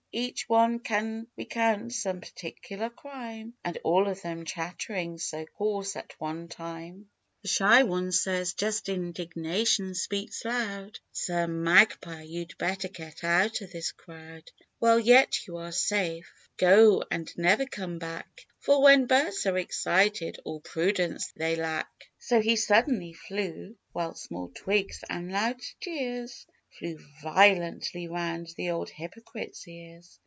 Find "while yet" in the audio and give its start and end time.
14.79-15.47